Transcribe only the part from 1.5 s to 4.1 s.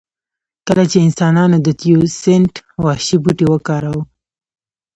د تیوسینټ وحشي بوټی وکاراوه